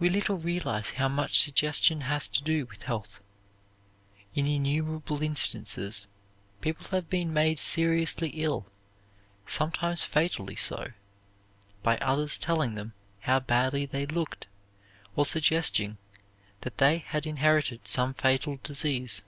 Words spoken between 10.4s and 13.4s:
so, by others telling them how